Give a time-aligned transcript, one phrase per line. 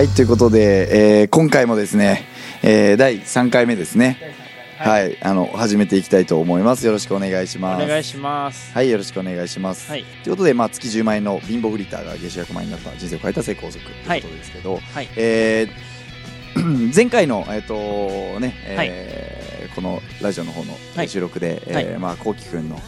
[0.00, 2.24] はいということで、えー今回もですね、
[2.62, 4.16] えー第3回目ですね。
[4.78, 6.86] はい、あの始めていきたいと思います。
[6.86, 7.86] よろしくお願いしおます。
[7.86, 8.72] 願いします。
[8.72, 10.04] はいよろしくお願いします、はい。
[10.24, 15.08] ということで、まあ、月10万円の貧乏フリーターが月収100万円になった人生を変えた成功則ということですけど、はい。
[15.16, 17.74] えー 前回の、えっと
[18.40, 19.39] ねえー
[19.74, 21.08] このラジオの方のはい。
[21.08, 21.98] 収録で、えーはい。
[21.98, 22.68] まあ、こうきくん。
[22.68, 22.78] の、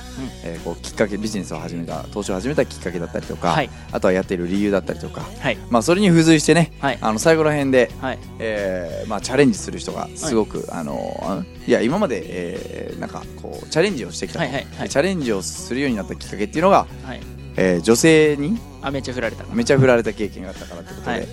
[0.45, 3.71] えーこうきっかけビジネスを始めた投資を始めたきっかけだったりとか、はい。
[3.93, 5.59] あとはやっている理由だったりとか、はい。
[5.71, 6.99] まあ、それに付随してね、はい。
[7.01, 8.19] あの最後ら辺で、はい。
[8.39, 14.89] えーまあ、チャレンジする人がすごく、あのあいや今まで、えーなんかこうチャレンジをしてきたと、はいはいはい。
[14.89, 17.21] チャレンジをするようになったきっかけっていうのが、はい。
[17.57, 21.29] えー女性にあめっちゃ振られためちゃ振られた経験があったからってことで、はい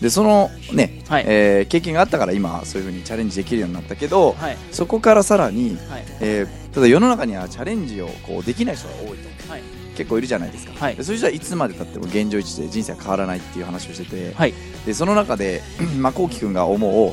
[0.00, 1.24] でそのね、はい。
[1.26, 4.56] えー経験があったから今そういうふうにチャレンジできるようになったけど、はい。
[4.72, 6.04] そこからさらに、はい。
[6.20, 9.52] えーただ世の中にはチャレンジをこうできない人が多いと。
[9.52, 9.62] はい。
[9.96, 10.94] 結構いるじゃないですか、はい。
[10.96, 14.54] でそういう人はいつまでたっても現状維持で人生は変わらないっていう話をしてて、はい。
[14.86, 15.62] でその中で、
[15.98, 17.12] まあ、こうきくんが思う、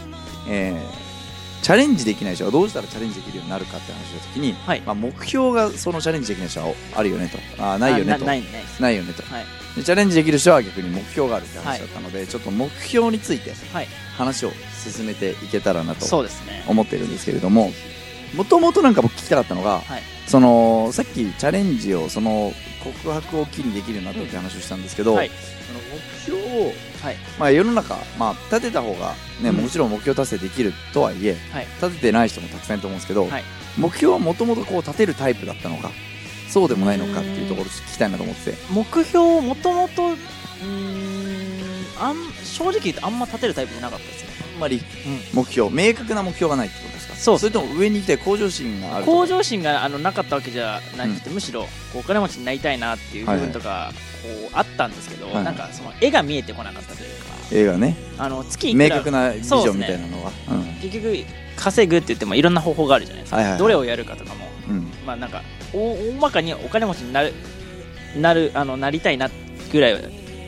[0.50, 1.08] えー
[1.64, 4.82] チャレンジできない人はどうしたらチャレンジできるようになるかって話をした時に、はい。
[4.86, 7.62] まあ、目標がそのチャレンジできない人はあるよねと。
[7.62, 8.16] あーないよねと。
[8.16, 9.24] あなないないですないよねと。
[9.24, 9.44] はい。
[9.44, 9.50] で
[9.84, 13.88] チャレンジできる人は逆に目標があるって話だったので、ちょっと目標についてはい。
[14.18, 16.26] 話を進めていけたらなと
[16.68, 17.72] 思ってるんですけれども
[18.36, 20.02] もともとなんか僕聞きたかったのが、はい。
[20.28, 22.52] そのさっきチャレンジをその
[22.84, 25.32] 告白を機にできるようになったって話をしたんですけど、はい。
[25.68, 25.80] その
[26.40, 26.66] 目標を、
[27.02, 27.16] はい。
[27.40, 29.56] まあ、世の中、まあ、立てた方が、ねうん。
[29.56, 31.68] もちろん目標達成できるとはいえはい。
[31.82, 33.44] 立ててない人もたくさんいると思うんですけど、はい。
[33.78, 35.92] 目標はもともとこう立てるタイプだったのか
[36.58, 38.52] そうでもないのかっていうところを聞きたいなと思って。
[38.52, 38.58] て。
[38.72, 40.10] 目標もともと
[42.00, 44.30] あん正直言うとあんま立てるタイプじゃなかったですね。
[44.56, 44.84] あんまりうん。
[45.34, 47.16] 目標明確な目標がないってことですか？
[47.16, 47.40] そう。
[47.40, 53.92] それとも上に行きたい向上心がある向上心があのなかったわけじゃなくて、むしろお金持ちになりたいなっていう部分とか、
[54.24, 55.44] こうあったんですけど、はい。
[55.44, 57.38] なんかその絵が見えてこなかったというか。
[57.52, 57.96] 映画ね。
[58.18, 60.32] あの月明確なビジョンみたいなのは。
[60.82, 61.16] 結局
[61.56, 63.60] 稼ぐって言ってもいろんな方法があるじゃないですか、はいはいはい。
[63.60, 64.48] どれをやるかとかも。
[64.70, 64.76] うん。
[64.76, 67.34] うんまあなんかお大まかにお金持ちになる
[68.16, 69.30] なるあのなりたいな
[69.72, 69.94] ぐらい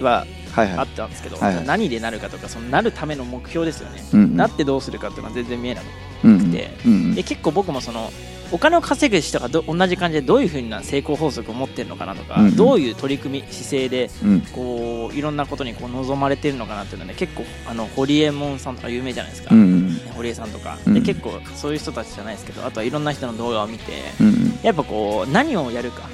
[0.02, 0.26] は
[0.56, 1.66] あったんですけど、はいはい。
[1.66, 4.38] 何でなるかとかそのなるための目標ですよね、うんうん。
[4.38, 5.94] なってどうするかっていうのは全然見えなくて。
[6.24, 7.16] うんてうんうん。
[7.16, 8.12] で結構僕もその
[8.52, 12.56] お金を稼ぐ人がど同じ感じでどういうふうな成功法則を持ってるのかなとか、うんうん。
[12.56, 14.42] どういう取り組み姿勢でうん。
[14.42, 19.90] こういろんなことにこう望まれてるのかなっていうので結構あの堀エモ門さんとか有名じゃないですか、うんうん
[20.20, 26.10] 堀江さんとか、うんで結構そういう人たちじゃないですけどあとはいろんな人の動画を見て、うんやっぱこう何をやるか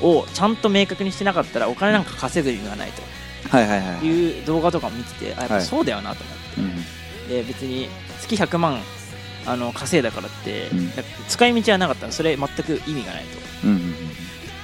[0.00, 3.02] をちゃんと明確にしてなかったらお金なんか稼ぐ意味がないと。
[3.50, 4.42] はいはいはいい。
[4.42, 7.88] う動画とかも見ててあやっぱそうだよなと思って、うんで別に
[8.20, 8.78] 月100万
[9.50, 10.90] あの稼いだからって、うん。
[11.28, 13.24] 使い道はなかったらそれ全く意味がない
[13.64, 13.94] うんうん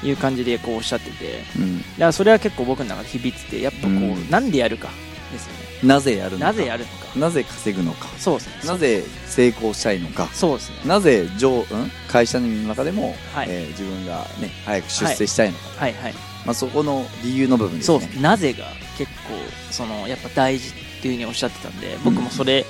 [0.00, 1.44] という感じでこうおっしゃってて。
[1.58, 1.78] うん。
[1.78, 4.30] だからそれは結構僕の中で響いててやっぱこう、うん。
[4.30, 4.90] なんでやるか
[5.32, 5.64] ですよね。
[5.88, 6.44] なぜやるのか。
[6.46, 7.18] なぜやるのか。
[7.18, 8.06] なぜ稼ぐのか。
[8.18, 8.70] そうですね。
[8.72, 10.28] なぜ成功したいのか。
[10.32, 10.76] そうですね。
[10.86, 11.64] なぜ上、うん、
[12.08, 13.46] 会社の中でも、はい。
[13.48, 15.94] えー自分が、ね、早く出世したいのか、はい。
[15.94, 16.14] はい。
[16.44, 18.10] まあ、そこの理由の部分ですそうね。
[18.20, 18.66] なぜが
[18.98, 19.30] 結構
[19.70, 20.72] そのやっぱ大事っ
[21.02, 22.64] ていうふうにおっしゃってたんで僕もそれ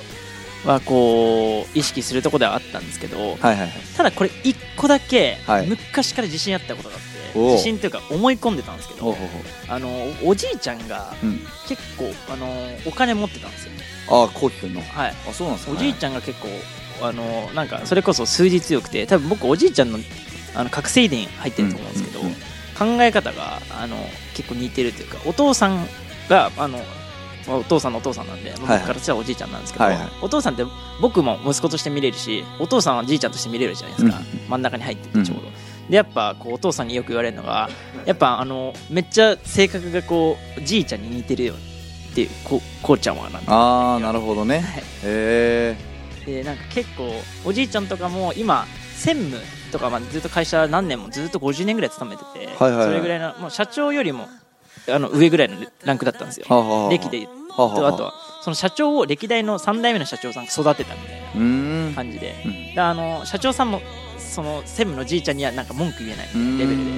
[0.65, 3.69] はこう意識するところではあったんですけど、はいはいはい。
[3.95, 5.67] ただこれ一個だけはい。
[5.67, 7.51] 昔から自信あったことがあって、おう。
[7.51, 9.15] 自信というか思い込んでたんですけど
[9.69, 9.89] あの
[10.23, 12.47] おじいちゃんがうん、結構あの
[12.85, 13.71] お金持ってたんですよ
[14.09, 14.81] ああこうきくんの。
[14.81, 15.13] はい。
[15.29, 16.47] あそうなんですか、おじいちゃんが結構
[17.01, 19.99] あのなんかそれこそ数字強くて多分僕おじいちゃんの
[20.55, 22.37] あの覚醒遺伝入ってると思うんですけど、うんうんうん
[22.77, 23.95] 考え方があの
[24.35, 25.87] 結構似てるというかお父さん
[26.29, 26.87] があのまあ
[27.47, 28.81] お父さんのお父さんなんで僕はい。
[28.81, 30.07] からしたらおじいちゃんなんですけど、はいはい。
[30.21, 30.63] お父さんって
[31.01, 35.43] 僕も息子として見れるしお父さんはじいちゃんとして見れるじゃないですか、うん真ん中に入っててちょうど、
[35.89, 37.67] でやっぱこうお父さんによく言われるのが
[38.05, 41.53] やっぱあのめっちゃ性格がこうじいちゃんに似てるよ
[42.11, 44.59] っていうここうちゃんはなんてああなるほどね。
[44.59, 44.83] はい。
[45.03, 45.75] へ
[46.25, 47.11] でなんか結構
[47.43, 49.37] おじいちゃんとかも今専務
[49.71, 52.87] とかまあずっと会社何年もずっと50年ぐらい勤めてて、はいはいはい。
[52.87, 54.27] それぐらいのもう社長よりも
[54.89, 56.45] あの上ぐらいのランクだったんですよ。
[56.49, 56.89] えはあはあはあ。
[56.91, 58.13] 歴でとあとは
[58.43, 62.35] その社長を歴代の3代目の社長さんが育てたみたいな感じで。
[62.75, 63.81] うあの社長さんも
[64.17, 66.27] その専務のじいちゃんにはなんか文句言えない
[66.59, 66.91] レベルで。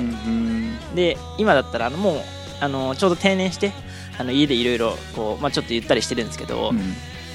[0.92, 2.22] ルで今だったらあのもう
[2.60, 3.72] あのちょうど定年して
[4.18, 6.82] あの家でいろいろこう、まあ、ちょっとゆったりしてるんですけど、うん。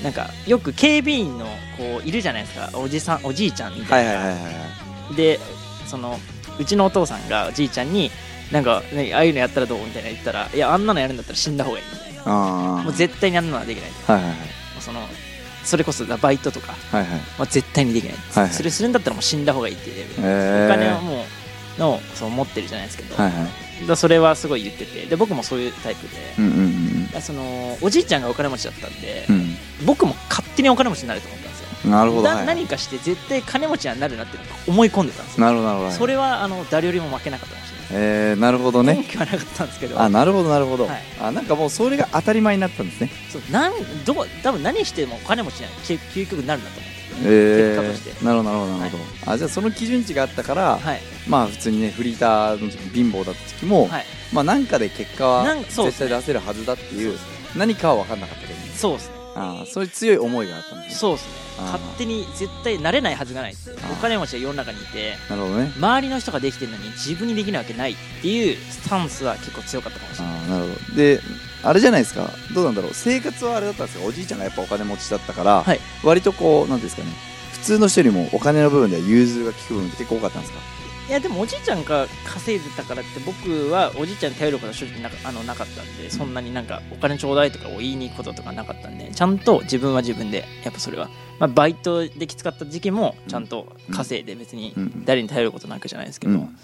[0.02, 1.46] なんかよく警備員の
[1.78, 5.38] こういるじゃないですかおじさんおじいちゃんみはたいな、で
[5.86, 6.18] その
[6.58, 8.10] うちのお父さんがおじいちゃんに
[8.52, 11.84] なんか、ね、ああいうのやったらどうみたいな言ったらいやあんなのやるんだったら死んだ方がいい。
[11.90, 12.82] みたいなああ。
[12.82, 13.90] もう絶対にあんなのはできない。
[14.06, 14.34] はいはい
[14.80, 15.00] その
[15.64, 16.72] それこそバイトとか。
[16.90, 17.20] はいはい。
[17.38, 18.52] は絶対にできない、はいはい。
[18.52, 20.06] それするんだったらもう死んだ方がいいっていう。
[20.18, 20.66] えー。
[20.66, 21.24] お金はも
[21.78, 23.46] うのそう持ってるじゃないですけど、はいは
[23.82, 23.86] い。
[23.86, 25.06] だそれはすごい言ってて。
[25.06, 26.16] で僕もそういうタイプで。
[26.38, 27.08] うんうんうん。
[27.12, 29.56] いやそのおじいちゃんがお金持ちだったんで、うん。
[29.86, 31.90] 僕も勝手にお金持ちになると思ったんですよ。
[31.90, 34.38] なるほど、なはい何かして絶対金持ちになるなって
[34.68, 35.46] 思い込んでたんですよ。
[35.46, 40.00] なるほどそれはあの誰よりも負けなかったえー、なるほど根ね拠はなかったんですけど。
[40.00, 41.02] あなるほどなるほど、はい。
[41.20, 43.10] あなんかもうそれが当たり前になったんですね。
[43.30, 43.72] そうなん
[44.04, 46.92] どこ多分何してもお金持ちには究究極になるなと思って。
[47.24, 48.10] え結果として。
[48.22, 51.00] ー、なるほどなるほどなるほど、あじゃあその基準値があったから、はい。
[51.28, 54.04] まあ普通にねフリーターの時貧乏だった時も、はい。
[54.32, 57.18] まあなんかで結果は絶対出せるはずだっていう
[57.56, 58.60] 何かは分かんなかったけど。
[58.74, 60.94] そうですねああそういう強い思いがあったんですね。
[60.96, 61.32] そうですね。
[61.64, 63.92] 勝手に絶対なれないはずがないってー。
[63.92, 65.72] お金持ちが世の中にいてなるほどね。
[65.76, 70.48] 周りの人ができてるのに自分にできないわけないっていうスタンスは結構強かったかもしれない。
[70.48, 70.96] なるほど。
[70.96, 71.20] で
[71.64, 72.28] あれじゃないですか。
[72.54, 72.90] どうなんだろう。
[72.94, 74.04] 生活はあれだったんですか？
[74.04, 75.80] おじいちゃんがやっぱお金持ちだったから、はい。
[76.02, 77.10] 割とこうなんていうんですかね。
[77.12, 77.31] 普
[77.62, 80.58] 通の人よりもお金の部分では融通が利く部分って結構多かったんですか？
[81.08, 95.04] いやでもおじいちゃんが稼いでたからって僕はおじいちゃんに頼ることは正直なかあのなかったんでそんなになんかお金ちょうだいとかを言いに行くこととかなかったんでちゃんと自分は自分でやっぱそれは、まあ、バイトできつかった時期もちゃんと稼いで別にうん。
[95.04, 96.56] 誰に頼ることなくじゃないですけど、うん。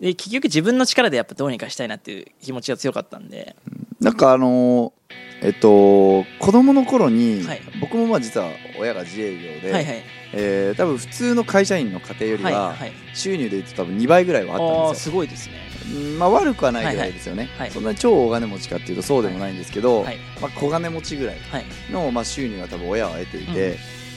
[0.00, 3.56] で結局自分の力でやっぱどうにかしたいなっていう気持ちが強かったんで
[4.00, 4.96] なんかあのー
[5.42, 7.60] えっと子供の頃に、はい。
[7.80, 8.48] 僕もまあ実は
[8.80, 10.02] 親が自営業で、はいはい。
[10.32, 12.92] えー多分普通の会社員の家庭よりはいははい。
[13.14, 15.10] 収入で言うと多分2倍ぐらいはあああったんですよ。
[15.12, 15.54] すごいですね。
[15.94, 17.58] うんまあ悪くはないぐらいですよね、はい。
[17.60, 20.16] はいそんなに超大金持ちかっていうとそうでもないんですけど、はい。
[20.40, 21.64] まあ、小金持ちぐらいはい。
[21.92, 23.54] の、まあ、収入が多分親は得ていて、うん。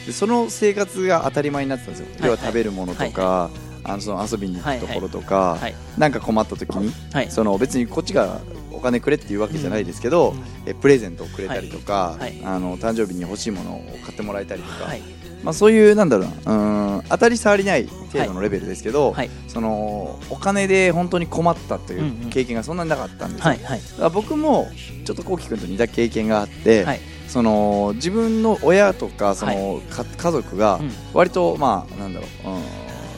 [0.06, 3.50] でその生活が当たり前になってたんですよ、はい要は食べるものとか、
[3.84, 7.32] あのその遊びに行くところとか、はいなんか困った時にはい。
[7.32, 8.40] その別にこっちが
[8.72, 10.44] お金くれっていうわけじゃないですけど、うん。
[10.66, 12.20] えプレゼントをくれたりとか、はい。
[12.20, 12.42] はい。
[12.46, 15.02] あの誕生日に欲しいものを買ってもらえたりとか、はい。
[15.44, 19.30] まあ、そういうなんだろうなうん当たり障りない程度のレベルですけど、はい。
[19.48, 23.82] そのお金で本当に困ったといんうんう経験がそんなになかったんですよ、はいはい。
[23.82, 24.70] だから僕も
[25.06, 27.00] ちょっとこうきくんと似た経験があって、はい。
[27.28, 30.92] その自分の親とかその、か家族がうん。
[31.14, 32.62] 割とまあなんだろう、うん、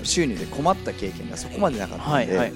[0.04, 2.54] 収入で困った経験がそこまでなかったんで、はいはい。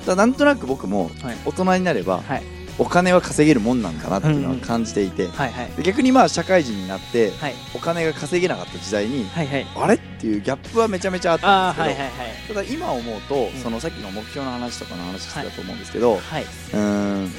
[0.00, 1.36] ただなんとなく僕もはい。
[1.44, 2.42] 大人になればはい。
[2.80, 5.70] お金は稼げるもんなんだなっていうのは感じていて、はいはい。
[5.76, 7.54] で逆にまあ社会人になってはい。
[7.74, 9.46] お金が稼げなかった時代にはい。
[9.48, 9.94] はいあれ？
[9.94, 12.36] っていうギャップはめちゃめちゃあったんですけど、はいはいはい。
[12.46, 13.52] ただ今思うと、ん。
[13.62, 16.42] そのさっきの目標の話とかの話してたと思うんですけど、はい。
[16.44, 17.30] うーん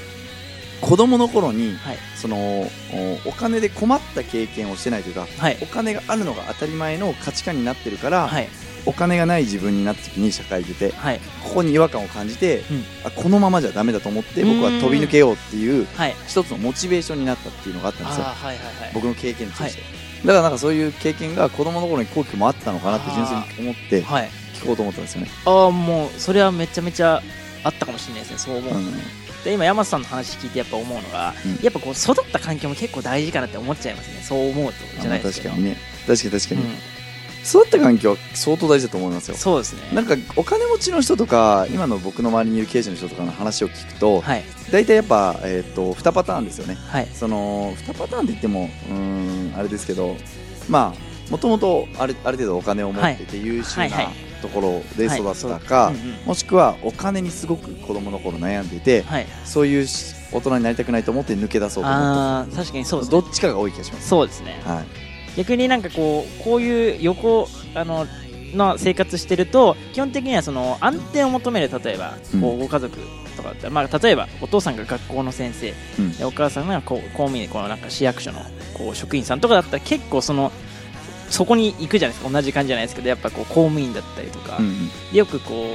[0.81, 1.97] 子供の頃にはい。
[2.15, 2.69] そのお
[3.25, 5.57] お金で困った経験をしてないというかはい。
[5.61, 8.47] お金があるのが当たり前の価値観になってるから、はい。
[8.85, 11.19] お金がない自分になった時に社会出てはい。
[11.43, 12.83] ここに違和感を感じて、うん。
[13.05, 16.15] あこのままじゃダメだと思って僕は飛び抜けようっていうはい。
[16.27, 18.23] 一つのモチベーションになったっていうのがあったんですよ。
[18.23, 18.91] はいはいはい。
[18.93, 19.81] 僕の経験値として、
[20.25, 24.29] だからなんかそういう経験が子供の頃に後期もあったのかなって純粋に思ってはい。
[24.59, 27.23] 聞こうと思ったんですよね、ああもうそれはめちゃめちゃ
[27.63, 28.73] あったかもしれないですねそう思う。
[28.73, 29.03] とね、
[29.43, 31.63] で今山瀬さんの話聞いてやっぱ思うのが、うん。
[31.63, 34.21] やっぱこう育った環境も結構大事かなって思っちゃいますね。
[34.21, 35.77] そう思うとじゃないですけど確かにね。
[36.07, 36.69] 確かに確かに、うん。
[37.45, 39.37] 育った環境は相当大事だと思いますよ。
[39.37, 39.81] そうですね。
[39.93, 44.43] なんかお金持ちの人とか今の僕の周りにいる経営者の人とかの話を聞くと、はい。
[44.71, 46.75] 大体やっぱ、えー、と2パターンですよね。
[46.75, 47.07] はい。
[47.13, 50.15] その2パターンって言ってもうーんあれですけど
[50.67, 55.95] まあもともとあるある程度お金を持ってて優秀なはいはいところで育ったはい。
[55.95, 55.97] う。
[55.97, 56.25] うんうん。
[56.25, 59.27] もしくはお金にすごく子供の頃悩んでてはい。
[59.45, 63.21] そういうし大人になりたくないと思って抜け出そうと思っああ確かにそうたですね。
[63.21, 64.61] どっちかが多い気がしますそうですね。
[64.65, 64.85] はい。
[65.37, 68.07] 逆になんかこうこういう横あの
[68.53, 72.97] の生活してると基本的にはその安定を求める例えばご家族
[73.37, 76.11] とかまあ、例えばお父さんが学校の先生うん。
[76.17, 78.39] でお母さんがこう公務員このなんか市役所の
[78.73, 80.51] こう職員さんとかだったら結構その
[81.29, 82.31] そこに行くじゃないですか。
[82.31, 84.89] 同じ感じじゃないですけどやっぱこう公務員だったりとか、うんうん。
[85.11, 85.65] でよくこ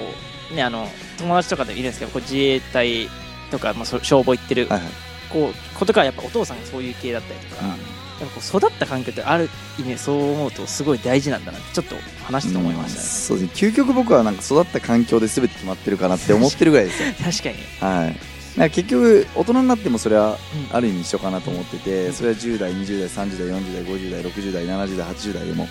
[0.52, 3.08] うねあの友達とかでいるんですけどこう自衛隊
[3.50, 4.88] とか、まあ、そ消防行ってるはいはい。
[5.30, 7.76] こう子とかはやっぱお父さんがそういう系だったりとか、やっ
[8.20, 9.48] ぱこう育った環境ってある
[9.80, 13.70] 意味そう思うとすごい大事なんだなってちょっと話してて思いましたね、そうですね。
[13.70, 17.12] 究極僕はなんか育った環境で全て決まってるかなって思ってるぐらいですよ。
[17.18, 20.38] 確かに、はい なんか結局大人になってもそれは
[20.70, 20.76] うん。
[20.76, 25.68] ある意味一緒かなと思っててそれは10代20代30代40代50代60代70代80代でも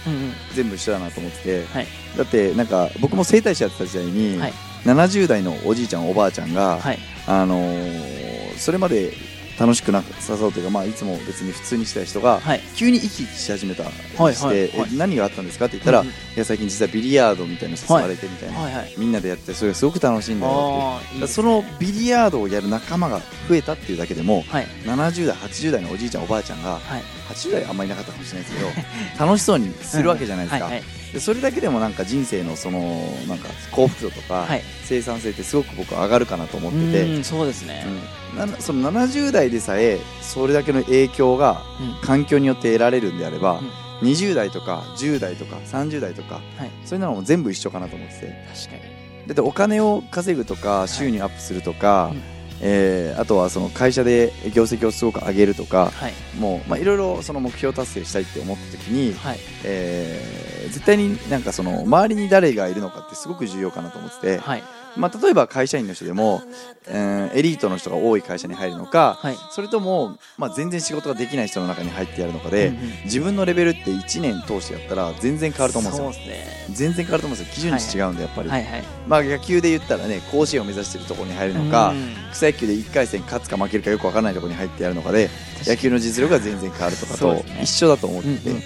[0.54, 1.88] 全部一緒だなと思ってて、はい。
[2.18, 4.54] だってなんか僕も整体師やってた時代に、はい
[4.86, 9.14] 70代のおじいちゃんおばあちゃんが、はいあのーそれまで
[9.60, 12.62] 楽しくなさそうというか、まあ、いつも別に普通にしてた人が、はい。
[12.76, 21.28] 急に息し始めたりして、は何があったんですかって言ったら、うんいや最近実はビリヤードみたいなの誘われてみたいな、みんなでやってそれがすごく楽しいんだよって。
[21.28, 24.66] そのビリヤードをやる仲間が増えたっていうだけでもはい。
[24.86, 27.04] 70代80代のおじいちゃんおばあちゃんがはい
[27.34, 28.70] 80代はあんまりなかったかもしれないですけど
[29.26, 30.84] 楽しそうにするわけじゃないですか、はいはい。
[31.14, 32.80] でそれだけでもなんか人生のその
[33.28, 34.62] なんか幸福度とか、はい。
[34.84, 37.86] 生産性ってすごく僕は上がるかなと思ってて、うんそうですね、
[38.34, 38.52] うん。
[38.52, 42.08] なその70代でさえそれだけの影響がうん。
[42.08, 43.62] 環境によって得られるんであれば、
[44.02, 44.08] うん。
[44.08, 46.72] 20代とか10代とか30代とか、はい。
[46.86, 48.46] そういうのも全部一緒かなと思ってて。
[48.68, 48.94] 確かに。
[49.28, 52.33] だってお金を稼ぐとか収入アップするとか、うん
[52.64, 56.14] えーあとはその会社で業績をすごく上げるとかはい。
[56.40, 59.40] もうまあいろいろその目標達成したいって思った時に、はい。
[59.64, 64.64] えー絶対になんかその周りに誰がいるのかってすごく重要かなと思ってて、はい
[64.96, 66.42] まあ、例えば会社員の人でも、
[66.88, 69.38] えーエリートの人が多い会社に入るのか、はい。
[69.52, 76.28] それとも、まあ、全然仕事ができない人の中に入ってやるのかで、うんうん自分のレベルって1年通してやったら全然変わると思うんですよ。
[76.28, 76.46] ね。
[76.72, 77.54] 全然変わると思うんですよ。
[77.56, 78.64] 基準値違うんでやっぱり、はい。
[78.64, 82.14] はいまあ、野球で言ったらね甲子園を目指してるところに入るのか、うん。
[82.32, 85.30] 草野球で1回戦勝つか負けるかよく分からないところに入ってやるのかで
[85.66, 88.64] 野球の実力が全然変わるとかと一緒だと思っうんてて、うんうん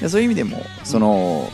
[0.00, 1.48] でそういう意味でもその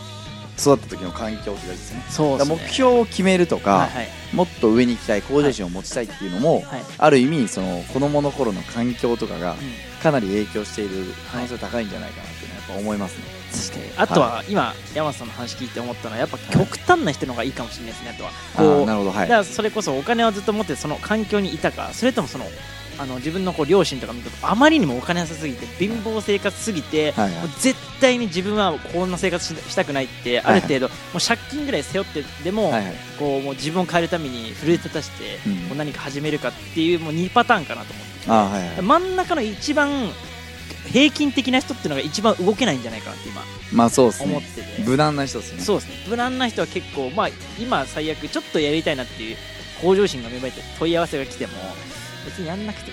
[0.59, 2.05] 育った時の環境って大事ですね。
[2.09, 2.57] そうですね。
[2.57, 4.09] 目標を決めるとか、はいはい。
[4.33, 6.83] もっと上に行きたい向上心を持ちたいっていうのも、はい。
[6.99, 9.59] ある意味その子供の頃の環境とかがうん。
[10.03, 18.31] かなり影響している可能性が高いんじゃないかなっていうのはやっぱ思いますね、あとは今山本さんの話聞いて思ったのはやっぱ極端な人の方がいいかもしれないですねあとは。
[18.31, 19.29] あこうあなるほどはい。
[19.29, 22.47] だからそれこそお金をずっと持ってその環境にいたかそれともその
[22.99, 27.41] あの自分のこう両親とか見るとあまりにもお金なさすぎて貧乏生活すぎて、はいはい。
[27.41, 32.95] もう絶対に自分はこんな生活ししたくないってある程度、もう借金ぐらい背負ってでも、はいはい。
[33.19, 35.57] こうもう自分を変えるために奮い立たして、うん。
[35.69, 38.31] こう何か始めるかっていうもう2パターンかなと思って。
[38.31, 38.83] はいはい。
[38.83, 40.11] 真ん中の一番
[40.93, 44.31] 平均的な人っていうのが一番動けないんじゃないかなって今まあそうですね。
[44.31, 45.61] 思ってて、無難な人ですね。
[45.61, 45.95] そうですね。
[46.09, 49.37] 無難な人は結構まあ今最悪ちょっとやりたいなっていう
[49.81, 51.53] 向上心が芽生えて問い合わせが来ても
[52.25, 52.93] 別にやんなくて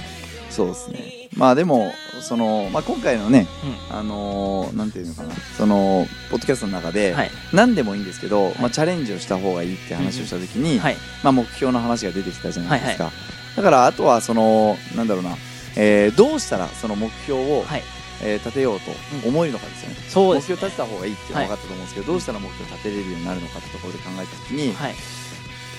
[0.49, 1.29] そうですね。
[1.37, 3.47] まあでもその、まあ、今回のね、
[3.91, 5.33] うあのーなんていうのかな。
[5.57, 7.31] そのポッドキャストの中で、はい。
[7.53, 10.97] 何でもいいんですけど、まあ、チャレンジをした方がいいって話をした時に、はい。
[11.23, 13.11] まあ、目標の話が出てきたじゃないですか、
[13.55, 15.37] だからあとはそのなんだろうな、
[15.77, 17.83] えーどうしたらその目標を、はい。
[18.21, 18.91] えー立てようと
[19.25, 24.95] 思えるのかですよね、そうです、ね、目標立てた方がいいっていうのは分かったと思うんですけど、どうしたら目標立てれるようになるのかってところで考えた時に、はい。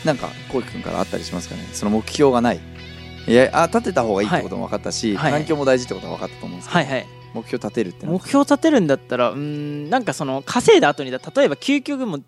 [0.05, 1.69] なんかこうきくんからあったりしますかね。
[1.75, 2.61] その目標がない
[3.31, 5.33] いやあ立てた方がいいってことも分かったし、はい。
[5.33, 5.41] はい。
[5.43, 7.07] 環境も大事ってことは分かったと思うんですけど、はいはい。
[7.33, 12.19] 目標立てるって目標立てるんだったらうーんなんかその稼いだ後にだ例えば究極も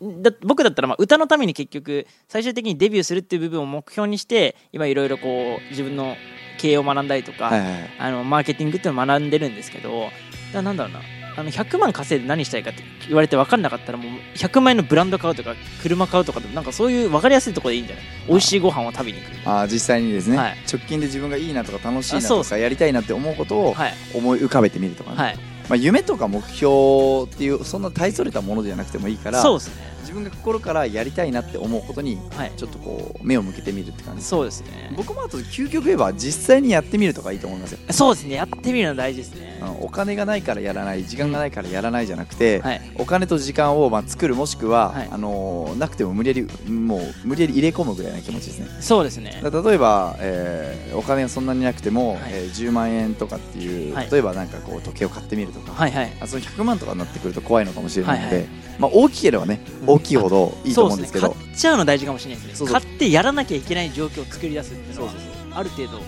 [0.00, 6.16] だ僕だったらまあ歌のために結局最終的にデビューするっていう部分を目標にして今いろいろこう自分の
[6.58, 7.90] 経営を学んだりとか、はいはいはい。
[8.00, 10.08] あのマーケティングっていうのを学んでるんですけど
[10.52, 11.00] だなんだろうな
[11.36, 18.04] あの100万稼いで何したいかって言われて分かんなかったらもう100万円のブランド買うとか車買うとかでもなんかそういう分かりやすいところでいいんじゃない？
[18.28, 19.32] 美味しいご飯を食べに行く。
[19.44, 20.56] あー実際にですね、はい。
[20.72, 23.94] 直近で自分がいいなとか楽しいなとかやりたいなって思うことをはい。
[24.14, 25.36] 思い浮かべてみるとかね、はい。
[25.68, 32.52] まあ、夢とか目標っていうそんな大それたものじゃなくてもいいからそうですね自分が心からやりたいなって思うことにはい。
[32.56, 34.22] ちょっとこう目を向けてみるって感じ。
[34.22, 34.92] そうですね。
[34.96, 37.78] 僕もあと究極言えば実際にやってみるとかいいと思いますよ。
[37.90, 38.34] そうですね。
[38.36, 39.54] やってみるの大事ですね。
[39.80, 42.80] お金がないからやらない時間がないからやらないじゃなくて、はい。
[42.96, 45.08] お金と時間をまあ作るもしくは、はい。
[45.10, 48.68] あのーなくても無理やりもう無理やり入れ込むぐらいな気持ちですね。
[48.80, 49.40] そうですね。
[49.42, 52.20] 例えば、えーお金がそんなになくても、はい。
[52.26, 54.10] えー10万円とかっていう、はい。
[54.10, 56.12] 例えばなんかこう時計を買ってみるとか、はいはい。
[56.20, 59.60] あその100万とかになってくると怖いのかもしれないので、はいはまあ、大きければね
[59.94, 61.44] 大きいほどいいと思うんですけど、そうね。
[61.44, 62.54] 買っちゃうの大事かもしれないですね。
[62.56, 62.80] そうそう。
[62.80, 65.12] 買ってやらなきゃいけない状況を作り出すっていうのは
[65.52, 65.98] ある程度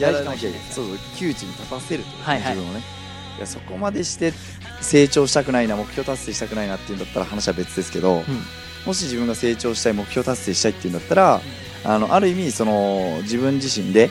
[0.00, 2.54] 大事かもしれないそうそう窮地に立たせるというか、はいはい。
[2.54, 2.82] 自分をね。
[3.36, 4.32] いやそこまでして
[4.80, 8.22] 成長したくないな目標達成したくないなっていうんだったら話は別ですけど、
[8.86, 11.40] もし自分が成長したい目標達成したいっていうんだったら、
[11.84, 14.10] あのある意味その自分自身で、うん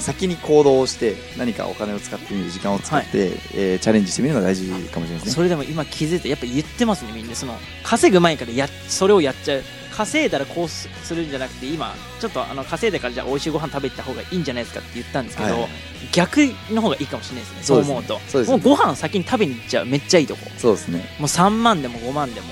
[0.00, 5.32] 先に行動をして何かお金を使ってみる時間を使って、えーチャレンジしてみるのが大事かもしれないですね。
[5.32, 7.34] それでも今気づいてやっぱ言ってますねみんな。
[7.34, 9.62] その稼ぐ前からやそれをやっちゃう。
[9.94, 15.68] 稼いだらこうすするんじゃなくて今ちょっとあの稼いでからじゃあ美味しいご飯食べた方がいいんじゃないですかって言ったんですけど、はい。
[16.12, 17.62] 逆の方がいいかもしれないですね。
[17.62, 18.18] そうう思うと。
[18.26, 18.56] そうですね。
[18.56, 19.86] もうご飯先に食べに行っちゃう。
[19.86, 20.40] めっちゃいいとこ。
[20.58, 20.98] そうですね。
[21.20, 22.46] もう3万でも5万でも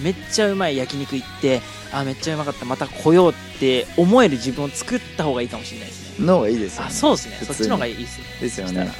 [0.00, 1.60] めっちゃうまい焼肉行って
[1.92, 2.64] あめっちゃうまかった。
[2.66, 6.88] また来ようって思える自分を作った方がいいかもしれないですねの方がいいですよ、ね。
[6.88, 7.38] あそうですね。
[7.42, 8.24] そっちの方がいいですね。
[8.40, 8.90] ですよね。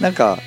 [0.00, 0.38] なんか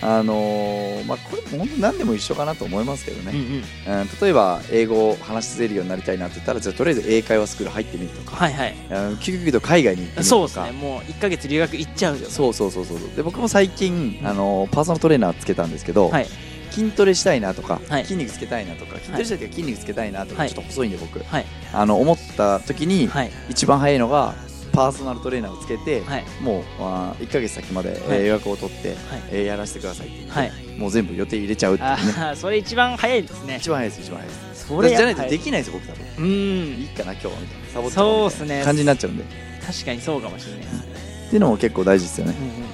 [0.00, 3.32] あのーまあこれも本当何でも一緒かなと思いますけどね。
[3.32, 4.00] うんうん。
[4.00, 8.74] うん例えば英語を話せるようになりたいなって言ったらじゃあとりあえず英会話スクール入ってみるとか、はいはい。
[8.90, 10.24] あの究極言うと海外に行ってみるとか。
[10.24, 10.70] そうですね。
[10.72, 12.26] もう1か月留学行っちゃうよ。
[12.28, 16.26] そうそうそうそうで僕も最近、あのパーソナルトレーナーつけたんですけど、はい。
[16.70, 18.04] 筋トレしたいなとか、はい。
[18.04, 20.48] 筋肉つけたいなとか筋トレしたいとか筋肉つけたいなとか、はい。
[20.48, 21.46] ちょっと細いんで僕、はい。
[21.72, 23.32] あの思った時に、はい。
[23.48, 24.34] 一番早いのが
[24.78, 26.24] パーソナルトレーナーをつけて、はい。
[26.40, 28.98] もうあ1か月先まで、えーはい予約を取って、はい。
[29.32, 30.52] えーやらせてくださいって言って、はい。
[30.78, 31.90] もう全部予定入れちゃうってね。
[31.90, 33.56] ーそれ一番早いですね。
[33.56, 34.66] 一番早いです一番早いです。
[34.68, 36.24] それじゃないとはいできないです僕多分。
[36.24, 37.68] ういいんかな今日はみたいな。
[37.72, 39.26] サボっちゃそうね感じになっちゃうんでっ
[39.66, 40.94] 確かにそうかもしれないですね、
[41.30, 42.34] ていうのも結構大事ですよね。
[42.38, 42.66] うんうん、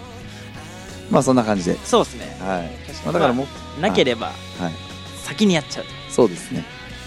[1.10, 1.74] まあそんな感じで。
[1.86, 2.36] そうですね。
[2.38, 2.70] はい、
[3.04, 3.46] まあ、だからも
[3.78, 4.34] うなければはい。
[5.24, 5.84] 先にやっちゃう。
[5.84, 6.64] とそうですね。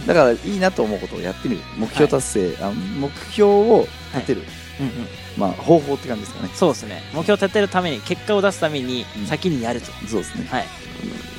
[0.08, 1.62] だからいいなと思うことをやってみる。
[1.78, 4.44] 目標達成、あ目標を立てる、
[4.80, 5.08] うんうん。
[5.38, 6.50] まあ方法って感じですかね。
[6.54, 7.02] そうですね。
[7.14, 9.26] 目標を立てるために結果を出すためにうん。
[9.26, 10.48] 先にやると、そうですね。
[10.50, 10.66] はい。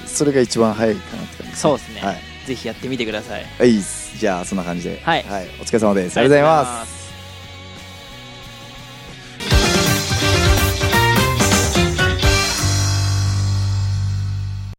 [0.07, 2.01] それが一番早いかなって感じそうですね。
[2.01, 2.17] はい、
[2.47, 3.45] ぜひやってみてください。
[3.59, 3.79] はい、
[4.19, 5.01] じゃあそんな感じで。
[5.03, 5.25] はい。
[5.61, 6.19] お疲れ様です。
[6.19, 6.93] ありがとうございます。
[6.93, 6.98] す